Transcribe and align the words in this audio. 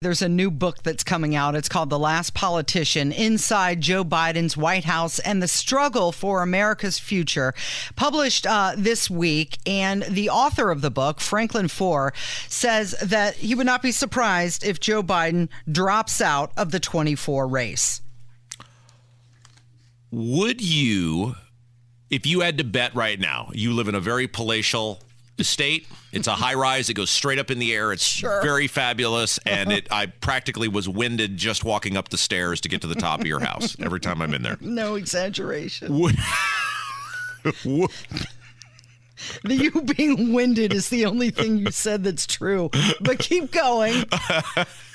There's 0.00 0.22
a 0.22 0.28
new 0.28 0.52
book 0.52 0.84
that's 0.84 1.02
coming 1.02 1.34
out. 1.34 1.56
It's 1.56 1.68
called 1.68 1.90
The 1.90 1.98
Last 1.98 2.32
Politician 2.32 3.10
Inside 3.10 3.80
Joe 3.80 4.04
Biden's 4.04 4.56
White 4.56 4.84
House 4.84 5.18
and 5.18 5.42
the 5.42 5.48
Struggle 5.48 6.12
for 6.12 6.40
America's 6.40 7.00
Future, 7.00 7.52
published 7.96 8.46
uh, 8.46 8.74
this 8.78 9.10
week. 9.10 9.58
And 9.66 10.04
the 10.04 10.30
author 10.30 10.70
of 10.70 10.82
the 10.82 10.90
book, 10.92 11.20
Franklin 11.20 11.66
Foer, 11.66 12.12
says 12.48 12.92
that 13.02 13.34
he 13.34 13.56
would 13.56 13.66
not 13.66 13.82
be 13.82 13.90
surprised 13.90 14.64
if 14.64 14.78
Joe 14.78 15.02
Biden 15.02 15.48
drops 15.68 16.20
out 16.20 16.52
of 16.56 16.70
the 16.70 16.78
24 16.78 17.48
race. 17.48 18.00
Would 20.12 20.60
you, 20.60 21.34
if 22.08 22.24
you 22.24 22.42
had 22.42 22.56
to 22.58 22.64
bet 22.64 22.94
right 22.94 23.18
now, 23.18 23.50
you 23.52 23.72
live 23.72 23.88
in 23.88 23.96
a 23.96 24.00
very 24.00 24.28
palatial 24.28 25.00
estate. 25.38 25.86
It's 26.12 26.26
a 26.26 26.32
high 26.32 26.54
rise. 26.54 26.88
It 26.88 26.94
goes 26.94 27.10
straight 27.10 27.38
up 27.38 27.50
in 27.50 27.58
the 27.58 27.72
air. 27.74 27.92
It's 27.92 28.06
Sure. 28.06 28.40
very 28.42 28.66
fabulous. 28.66 29.38
And 29.46 29.70
it, 29.78 29.86
I 29.90 30.06
practically 30.06 30.68
was 30.68 30.88
winded 30.88 31.36
just 31.36 31.64
walking 31.64 31.96
up 31.96 32.08
the 32.08 32.18
stairs 32.18 32.60
to 32.62 32.68
get 32.68 32.80
to 32.82 32.86
the 32.86 32.94
top 32.94 33.20
of 33.20 33.26
your 33.26 33.40
house 33.40 33.76
every 33.80 34.00
time 34.00 34.20
I'm 34.22 34.32
in 34.34 34.42
there. 34.42 34.56
No 34.60 34.94
exaggeration. 34.94 36.02
The 39.42 39.54
you 39.54 39.82
being 39.96 40.32
winded 40.32 40.72
is 40.72 40.90
the 40.90 41.04
only 41.06 41.30
thing 41.30 41.58
you 41.58 41.72
said 41.72 42.04
that's 42.04 42.24
true. 42.24 42.70
But 43.00 43.18
keep 43.18 43.50
going. 43.50 44.04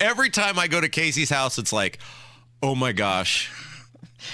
every 0.00 0.30
time 0.30 0.60
I 0.60 0.68
go 0.70 0.80
to 0.80 0.88
Casey's 0.88 1.28
house, 1.30 1.58
it's 1.58 1.72
like, 1.72 1.98
oh 2.62 2.76
my 2.76 2.92
gosh. 2.92 3.50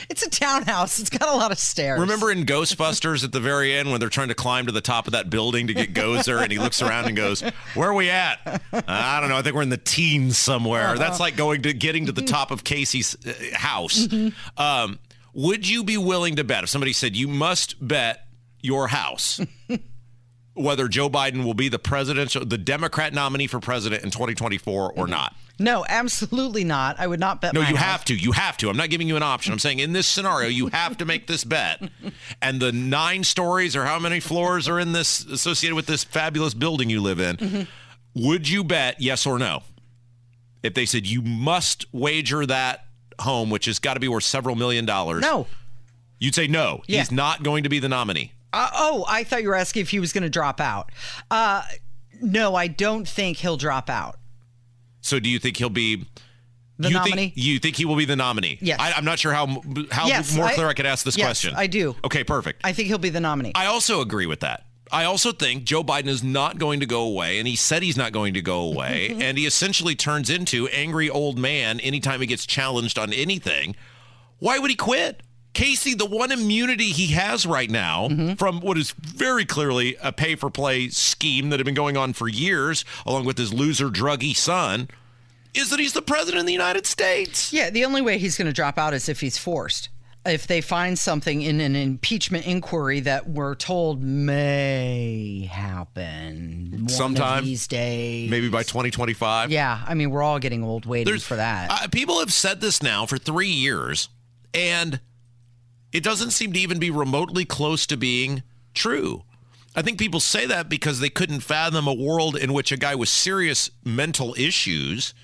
It's 0.08 0.22
a 0.22 0.30
townhouse. 0.30 0.98
It's 0.98 1.10
got 1.10 1.28
a 1.28 1.36
lot 1.36 1.52
of 1.52 1.58
stairs. 1.58 2.00
Remember 2.00 2.30
in 2.30 2.44
Ghostbusters 2.44 3.24
at 3.24 3.32
the 3.32 3.40
very 3.40 3.74
end 3.74 3.91
when 3.91 4.00
they're 4.00 4.08
trying 4.08 4.28
to 4.28 4.34
climb 4.34 4.66
to 4.66 4.72
the 4.72 4.80
top 4.80 5.06
of 5.06 5.12
that 5.12 5.30
building 5.30 5.66
to 5.68 5.74
get 5.74 5.94
Gozer 5.94 6.42
and 6.42 6.50
he 6.50 6.58
looks 6.58 6.82
around 6.82 7.06
and 7.06 7.16
goes, 7.16 7.42
"Where 7.74 7.91
are 7.91 7.94
we 7.94 8.10
at?" 8.10 8.62
I 8.72 9.20
don't 9.20 9.28
know. 9.28 9.36
I 9.36 9.42
think 9.42 9.54
we're 9.54 9.62
in 9.62 9.68
the 9.68 9.76
teens 9.76 10.38
somewhere. 10.38 10.96
That's 10.98 11.20
like 11.20 11.36
going 11.36 11.62
to 11.62 11.72
getting 11.72 12.06
to 12.06 12.12
the 12.12 12.22
top 12.22 12.50
of 12.50 12.64
Casey's 12.64 13.16
uh, 13.26 13.32
house. 13.56 14.08
Um, 14.56 14.98
would 15.32 15.68
you 15.68 15.84
be 15.84 15.98
willing 15.98 16.36
to 16.36 16.44
bet 16.44 16.64
if 16.64 16.70
somebody 16.70 16.92
said 16.92 17.16
you 17.16 17.28
must 17.28 17.76
bet 17.86 18.26
your 18.60 18.88
house 18.88 19.41
whether 20.55 20.88
Joe 20.88 21.10
Biden 21.10 21.44
will 21.44 21.55
be 21.55 21.69
the 21.69 21.78
presidential 21.78 22.44
the 22.44 22.58
Democrat 22.58 23.12
nominee 23.12 23.47
for 23.47 23.60
president 23.60 24.02
in 24.05 24.10
2024 24.10 24.92
or 24.92 25.06
not? 25.06 25.34
No, 25.58 25.84
absolutely 25.88 26.64
not. 26.64 26.98
I 26.98 27.06
would 27.06 27.20
not 27.20 27.41
bet. 27.41 27.55
No, 27.55 27.60
you 27.60 27.77
house. 27.77 27.78
have 27.78 28.05
to. 28.06 28.14
You 28.16 28.33
have 28.33 28.56
to. 28.56 28.69
I'm 28.70 28.77
not 28.77 28.91
giving 28.91 29.06
you 29.06 29.16
an 29.16 29.22
option. 29.22 29.52
I'm 29.52 29.60
saying 29.60 29.78
in 29.78 29.92
this 29.92 30.06
scenario, 30.08 30.48
you 30.48 30.66
have 30.69 30.97
to 30.98 31.05
make 31.05 31.27
this 31.28 31.44
bet. 31.44 31.80
And 32.42 32.60
the 32.60 32.72
nine 32.72 33.22
stories 33.25 33.77
or 33.77 33.84
how 33.84 33.98
many 33.98 34.19
floors 34.20 34.69
are 34.69 34.78
in 34.80 34.92
this 34.92 35.25
associated 35.25 35.77
with 35.77 35.86
this 35.86 36.02
fabulous 36.05 36.55
building 36.55 36.91
you 36.91 37.00
live 37.00 37.20
in, 37.20 37.36
Mm-hmm. 37.36 38.27
would 38.27 38.48
you 38.48 38.64
bet 38.64 39.00
yes 39.00 39.27
or 39.27 39.38
no? 39.38 39.62
If 40.62 40.75
they 40.75 40.86
said 40.86 41.06
you 41.06 41.22
must 41.22 41.86
wager 41.92 42.44
that 42.47 42.86
home, 43.20 43.48
which 43.50 43.66
has 43.66 43.78
got 43.78 43.94
to 43.94 44.00
be 44.00 44.08
worth 44.08 44.25
several 44.25 44.56
million 44.56 44.84
dollars, 44.86 45.22
No. 45.22 45.47
you'd 46.19 46.34
say 46.34 46.47
no. 46.48 46.82
Yeah. 46.86 46.98
He's 47.00 47.12
not 47.12 47.42
going 47.42 47.62
to 47.62 47.69
be 47.69 47.78
the 47.78 47.88
nominee. 47.88 48.32
Uh, 48.54 48.70
oh, 48.75 49.04
I 49.09 49.25
thought 49.25 49.42
you 49.42 49.48
were 49.48 49.54
asking 49.56 49.82
if 49.82 49.91
he 49.91 50.00
was 50.00 50.12
going 50.12 50.22
to 50.22 50.31
drop 50.31 50.60
out. 50.60 50.91
Uh, 51.31 51.62
no, 52.22 52.54
I 52.54 52.69
don't 52.69 53.06
think 53.09 53.38
he'll 53.38 53.56
drop 53.56 53.91
out. 53.91 54.19
So 55.00 55.19
do 55.19 55.28
you 55.28 55.38
think 55.38 55.56
he'll 55.56 55.69
be 55.70 56.06
The 56.78 56.88
you 56.88 56.94
nominee? 56.94 57.16
Think, 57.16 57.32
you 57.37 57.59
think 57.59 57.76
he 57.76 57.84
will 57.84 57.97
be 57.97 58.04
the 58.04 58.16
nominee? 58.16 58.59
Yes. 58.62 58.78
I, 58.81 58.92
I'm 58.92 59.04
not 59.04 59.19
sure 59.19 59.32
how 59.32 59.47
how 59.91 60.06
Yes, 60.06 60.34
more 60.34 60.47
I- 60.47 60.54
clear 60.54 60.69
I 60.69 60.75
could 60.75 60.87
ask 60.87 61.04
this 61.04 61.16
yes, 61.19 61.26
question. 61.26 61.54
I 61.56 61.66
do. 61.66 61.97
Okay, 62.04 62.25
perfect. 62.25 62.60
I 62.65 62.72
think 62.72 62.88
he'll 62.88 62.98
be 62.98 63.10
the 63.10 63.20
nominee. 63.20 63.53
I 63.54 63.66
also 63.66 64.00
agree 64.00 64.26
with 64.26 64.41
that. 64.41 64.65
I 64.92 65.04
also 65.04 65.32
think 65.32 65.65
Joe 65.65 65.82
Biden 65.82 66.06
is 66.06 66.22
not 66.22 66.59
going 66.59 66.78
to 66.81 66.86
go 66.86 67.03
away, 67.03 67.38
and 67.38 67.48
he 67.48 67.56
said 67.56 67.82
he's 67.82 67.97
not 67.97 68.12
going 68.12 68.34
to 68.34 68.42
go 68.42 68.60
away, 68.60 69.16
and 69.21 69.36
he 69.36 69.44
essentially 69.44 69.97
turns 69.97 70.31
into 70.31 70.69
angry 70.69 71.10
old 71.10 71.36
man 71.38 71.81
anytime 71.81 72.21
he 72.21 72.26
gets 72.28 72.47
challenged 72.47 72.98
on 72.98 73.12
anything. 73.12 73.75
Why 74.38 74.59
would 74.59 74.71
he 74.71 74.76
quit? 74.76 75.22
Casey, 75.54 75.94
the 75.94 76.04
one 76.06 76.32
immunity 76.32 76.91
he 76.91 77.09
has 77.12 77.47
right 77.47 77.70
now 77.70 78.09
from 78.37 78.60
what 78.60 78.76
is 78.76 78.91
very 78.91 79.44
clearly 79.44 79.97
a 80.03 80.12
pay 80.12 80.34
for 80.34 80.50
play 80.50 80.88
scheme 80.88 81.50
that 81.50 81.59
had 81.60 81.65
been 81.65 81.75
going 81.75 81.97
on 81.97 82.12
for 82.12 82.28
years, 82.28 82.84
along 83.06 83.25
with 83.25 83.38
his 83.38 83.54
loser 83.54 83.88
druggy 83.88 84.37
son, 84.37 84.88
is 85.54 85.70
that 85.70 85.78
he's 85.78 85.92
the 85.92 86.03
president 86.03 86.41
of 86.41 86.47
the 86.47 86.53
United 86.53 86.84
States. 86.87 87.53
yeah, 87.53 87.70
the 87.70 87.84
only 87.84 88.03
way 88.03 88.19
he's 88.19 88.37
going 88.37 88.47
to 88.47 88.53
drop 88.53 88.76
out 88.78 88.92
is 88.92 89.09
if 89.09 89.20
he's 89.20 89.38
forced. 89.38 89.88
If 90.26 90.47
they 90.47 90.60
find 90.62 90.98
something 90.98 91.42
in 91.42 91.60
an 91.60 91.76
impeachment 91.76 92.47
inquiry 92.47 93.00
that 93.00 93.28
we're 93.28 93.54
told 93.54 94.03
may 94.03 95.48
happen 95.53 96.88
Sometime, 96.88 97.44
these 97.44 97.66
days, 97.66 98.31
Maybe 98.31 98.48
by 98.48 98.62
2025. 98.62 99.50
Yeah, 99.53 99.82
I 99.86 99.94
mean, 99.94 100.10
we're 100.10 100.22
all 100.22 100.38
getting 100.38 100.65
old 100.65 100.86
waiting 100.86 101.19
for 101.19 101.36
that. 101.36 101.71
Uh, 101.71 101.88
people 101.88 102.21
have 102.21 102.32
said 102.32 102.60
this 102.60 102.82
now 102.82 103.06
for 103.06 103.19
three 103.19 103.48
years, 103.50 104.09
and 104.54 104.98
it 105.94 106.03
doesn't 106.03 106.32
seem 106.32 106.53
to 106.53 106.59
even 106.60 106.78
be 106.78 106.91
remotely 106.91 107.44
close 107.47 107.87
to 107.87 107.97
being 107.97 108.43
true. 108.75 109.22
I 109.77 109.81
think 109.82 109.99
people 109.99 110.21
say 110.21 110.44
that 110.47 110.69
because 110.69 111.00
they 111.00 111.09
couldn't 111.09 111.41
fathom 111.41 111.87
a 111.88 111.94
world 111.94 112.37
in 112.37 112.53
which 112.53 112.71
a 112.71 112.77
guy 112.77 112.94
with 112.94 113.09
serious 113.09 113.71
mental 113.84 114.34
issues 114.37 115.15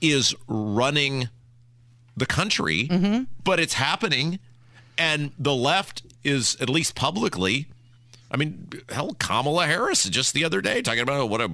is 0.00 0.34
running 0.46 1.28
the 2.16 2.26
country, 2.26 2.88
Mm-hmm. 2.88 3.22
but 3.44 3.58
it's 3.58 3.74
happening. 3.74 4.38
And 4.98 5.32
the 5.38 5.54
left 5.54 6.02
is, 6.22 6.56
at 6.60 6.68
least 6.68 6.94
publicly, 6.94 7.66
I 8.30 8.36
mean, 8.36 8.68
hell, 8.88 9.14
Kamala 9.18 9.66
Harris 9.66 10.04
just 10.04 10.32
the 10.34 10.44
other 10.44 10.60
day 10.60 10.82
talking 10.82 11.00
about 11.02 11.28
what 11.28 11.40
a 11.40 11.48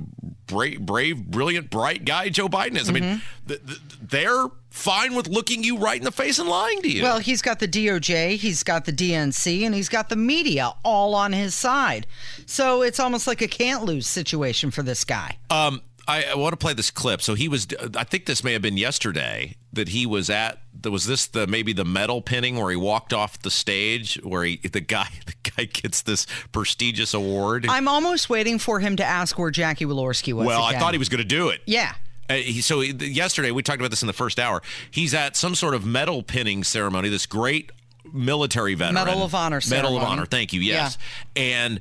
brave, 0.46 0.80
brave 0.80 1.24
brilliant, 1.24 1.70
bright 1.70 2.04
guy 2.04 2.28
Joe 2.28 2.48
Biden 2.48 2.76
is. 2.76 2.88
I 2.88 2.92
Mm-hmm. 2.92 3.04
mean, 3.10 3.22
th- 3.46 3.60
th- 3.66 3.80
they're 4.02 4.46
fine 4.70 5.14
with 5.14 5.28
looking 5.28 5.62
you 5.64 5.78
right 5.78 5.98
in 5.98 6.04
the 6.04 6.12
face 6.12 6.38
and 6.38 6.48
lying 6.48 6.82
to 6.82 6.88
you. 6.88 7.02
Well, 7.02 7.18
he's 7.18 7.42
got 7.42 7.58
the 7.58 7.68
DOJ, 7.68 8.36
he's 8.36 8.62
got 8.62 8.84
the 8.84 8.92
DNC, 8.92 9.62
and 9.62 9.74
he's 9.74 9.88
got 9.88 10.08
the 10.08 10.16
media 10.16 10.72
all 10.84 11.14
on 11.14 11.32
his 11.32 11.54
side. 11.54 12.06
So 12.46 12.82
it's 12.82 13.00
almost 13.00 13.26
like 13.26 13.42
a 13.42 13.48
can't 13.48 13.84
lose 13.84 14.06
situation 14.06 14.70
for 14.70 14.82
this 14.82 15.04
guy. 15.04 15.38
Um, 15.50 15.82
I, 16.06 16.24
I 16.24 16.34
want 16.36 16.52
to 16.52 16.56
play 16.56 16.72
this 16.72 16.90
clip. 16.90 17.20
So 17.20 17.34
he 17.34 17.48
was, 17.48 17.66
I 17.94 18.04
think 18.04 18.24
this 18.24 18.42
may 18.42 18.54
have 18.54 18.62
been 18.62 18.78
yesterday 18.78 19.56
that 19.74 19.88
he 19.88 20.06
was 20.06 20.30
at. 20.30 20.60
Was 20.88 21.06
this 21.06 21.26
the 21.26 21.46
maybe 21.46 21.72
the 21.72 21.84
medal 21.84 22.22
pinning 22.22 22.56
where 22.56 22.70
he 22.70 22.76
walked 22.76 23.12
off 23.12 23.40
the 23.40 23.50
stage 23.50 24.14
where 24.22 24.44
he 24.44 24.56
the 24.58 24.80
guy 24.80 25.08
the 25.26 25.50
guy 25.50 25.64
gets 25.64 26.02
this 26.02 26.26
prestigious 26.52 27.14
award. 27.14 27.66
I'm 27.68 27.88
almost 27.88 28.30
waiting 28.30 28.58
for 28.58 28.80
him 28.80 28.96
to 28.96 29.04
ask 29.04 29.38
where 29.38 29.50
Jackie 29.50 29.84
Walorski 29.84 30.32
was. 30.32 30.46
well, 30.46 30.62
I 30.62 30.78
thought 30.78 30.94
he 30.94 30.98
was 30.98 31.08
going 31.08 31.18
to 31.18 31.24
do 31.24 31.48
it. 31.48 31.60
Yeah. 31.66 31.94
Uh, 32.30 32.34
he, 32.34 32.60
so 32.60 32.80
he, 32.80 32.92
yesterday 32.92 33.50
we 33.50 33.62
talked 33.62 33.80
about 33.80 33.90
this 33.90 34.02
in 34.02 34.06
the 34.06 34.12
first 34.12 34.38
hour. 34.38 34.62
He's 34.90 35.14
at 35.14 35.36
some 35.36 35.54
sort 35.54 35.74
of 35.74 35.84
medal 35.86 36.22
pinning 36.22 36.62
ceremony. 36.64 37.08
This 37.08 37.26
great 37.26 37.70
military 38.12 38.74
veteran 38.74 38.94
Medal 38.94 39.22
of 39.22 39.34
Honor 39.34 39.60
Medal 39.68 39.96
of. 39.96 40.02
Honor. 40.02 40.26
Thank 40.26 40.52
you. 40.52 40.60
Yes, 40.60 40.98
and 41.36 41.80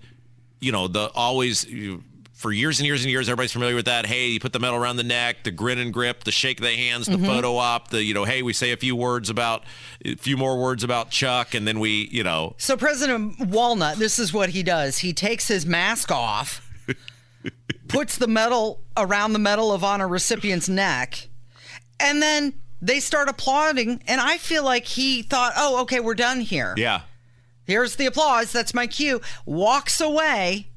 you 0.59 0.71
know 0.71 0.87
the 0.87 1.11
always. 1.13 1.65
You, 1.65 2.03
for 2.33 2.51
years 2.51 2.77
and 2.79 2.85
years 2.85 3.01
and 3.03 3.09
years, 3.09 3.27
everybody's 3.29 3.51
familiar 3.51 3.73
with 3.73 3.85
that. 3.85 4.05
Hey, 4.05 4.27
you 4.27 4.39
put 4.39 4.53
the 4.53 4.59
medal 4.59 4.77
around 4.77 4.97
the 4.97 5.03
neck, 5.03 5.37
the 5.43 5.49
grin 5.49 5.79
and 5.79 5.91
grip, 5.91 6.23
the 6.23 6.31
shake 6.31 6.59
of 6.59 6.65
the 6.67 6.71
hands, 6.75 7.07
the 7.07 7.13
Mm-hmm. 7.13 7.25
photo 7.25 7.55
op, 7.57 7.89
the 7.89 8.03
you 8.03 8.13
know, 8.13 8.25
hey, 8.25 8.43
we 8.43 8.53
say 8.53 8.71
a 8.71 8.77
few 8.77 8.95
words 8.95 9.31
about, 9.31 9.63
a 10.05 10.13
few 10.17 10.37
more 10.37 10.55
words 10.61 10.83
about 10.83 11.09
Chuck, 11.09 11.55
and 11.55 11.67
then 11.67 11.79
we, 11.79 12.07
you 12.11 12.23
know, 12.23 12.53
So 12.59 12.77
President 12.77 13.39
Walnut, 13.47 13.97
this 13.97 14.19
is 14.19 14.33
what 14.33 14.49
he 14.49 14.61
does. 14.61 14.99
He 14.99 15.13
takes 15.13 15.47
his 15.47 15.65
mask 15.65 16.11
off, 16.11 16.61
puts 17.87 18.17
the 18.17 18.27
medal 18.27 18.81
around 18.95 19.33
the 19.33 19.39
Medal 19.39 19.71
of 19.71 19.83
Honor 19.83 20.07
recipient's 20.07 20.69
neck, 20.69 21.27
and 21.99 22.21
then 22.21 22.53
they 22.81 22.99
start 22.99 23.29
applauding. 23.29 24.01
And 24.07 24.21
I 24.21 24.37
feel 24.37 24.63
like 24.63 24.85
he 24.85 25.21
thought, 25.21 25.53
oh, 25.57 25.81
okay, 25.81 25.99
we're 25.99 26.15
done 26.15 26.41
here. 26.41 26.73
yeah, 26.77 27.01
Here's 27.65 27.95
the 27.97 28.05
applause. 28.05 28.51
That's 28.51 28.73
my 28.73 28.87
cue. 28.87 29.19
Walks 29.45 29.99
away 29.99 30.67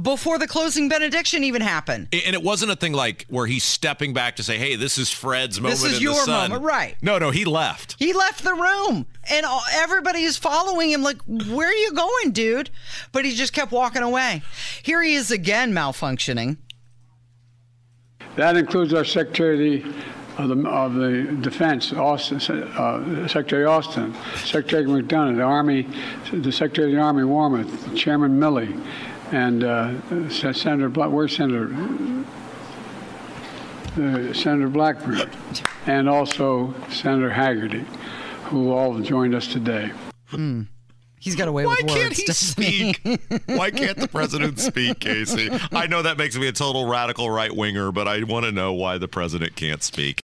before 0.00 0.38
the 0.38 0.46
closing 0.46 0.88
benediction 0.88 1.44
even 1.44 1.60
happened. 1.60 2.08
And 2.12 2.34
it 2.34 2.42
wasn't 2.42 2.70
a 2.72 2.76
thing 2.76 2.92
like 2.94 3.26
where 3.28 3.46
he's 3.46 3.62
stepping 3.64 4.14
back 4.14 4.36
to 4.36 4.42
say, 4.42 4.56
"Hey, 4.56 4.76
this 4.76 4.96
is 4.96 5.10
Fred's 5.10 5.60
moment 5.60 5.80
This 5.80 5.90
is 5.92 5.96
in 5.98 6.02
your 6.02 6.14
the 6.14 6.20
sun." 6.20 6.50
moment, 6.50 6.64
right. 6.64 6.96
No, 7.02 7.18
no, 7.18 7.30
he 7.30 7.44
left. 7.44 7.96
He 7.98 8.12
left 8.14 8.42
the 8.42 8.54
room 8.54 9.06
and 9.30 9.44
all- 9.46 9.62
everybody 9.72 10.22
is 10.22 10.36
following 10.36 10.90
him 10.90 11.02
like, 11.02 11.18
where 11.26 11.68
are 11.68 11.72
you 11.72 11.92
going, 11.92 12.32
dude? 12.32 12.70
But 13.12 13.24
he 13.24 13.34
just 13.34 13.52
kept 13.52 13.70
walking 13.70 14.02
away. 14.02 14.42
Here 14.82 15.02
he 15.02 15.14
is 15.14 15.30
again 15.30 15.72
malfunctioning. 15.72 16.56
That 18.36 18.56
includes 18.56 18.94
our 18.94 19.04
Secretary 19.04 19.84
of 20.38 20.48
the, 20.48 20.66
of 20.68 20.94
the 20.94 21.36
Defense, 21.42 21.92
Austin, 21.92 22.38
uh, 22.40 23.28
Secretary 23.28 23.64
Austin, 23.66 24.14
Secretary 24.36 24.84
McDonough, 24.84 25.36
the 25.36 25.42
Army, 25.42 25.86
the 26.32 26.50
Secretary 26.50 26.88
of 26.90 26.96
the 26.96 27.02
Army 27.02 27.22
Wormuth, 27.24 27.94
Chairman 27.94 28.40
Milley, 28.40 28.82
and 29.32 29.64
uh, 29.64 30.28
Senator 30.30 30.88
Black. 30.88 31.10
Where's 31.10 31.36
Senator? 31.36 31.74
Uh, 33.96 34.32
Senator 34.32 34.68
Blackburn, 34.68 35.30
and 35.86 36.08
also 36.08 36.74
Senator 36.90 37.30
Hagerty, 37.30 37.84
who 38.44 38.72
all 38.72 38.98
joined 39.00 39.34
us 39.34 39.46
today. 39.48 39.90
Mm. 40.30 40.68
He's 41.22 41.36
got 41.36 41.46
away 41.46 41.66
Why 41.66 41.76
with 41.80 41.90
words. 41.90 41.94
can't 41.94 42.16
he 42.16 42.26
speak? 42.32 43.00
Why 43.46 43.70
can't 43.70 43.96
the 43.96 44.08
president 44.08 44.58
speak, 44.58 44.98
Casey? 44.98 45.50
I 45.70 45.86
know 45.86 46.02
that 46.02 46.18
makes 46.18 46.36
me 46.36 46.48
a 46.48 46.52
total 46.52 46.88
radical 46.88 47.30
right 47.30 47.54
winger, 47.54 47.92
but 47.92 48.08
I 48.08 48.24
want 48.24 48.44
to 48.44 48.50
know 48.50 48.72
why 48.72 48.98
the 48.98 49.06
president 49.06 49.54
can't 49.54 49.84
speak. 49.84 50.20